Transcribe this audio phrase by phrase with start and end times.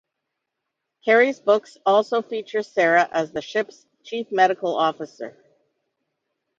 [1.05, 5.37] Carey's books also feature Sarah as the ship's chief medical officer.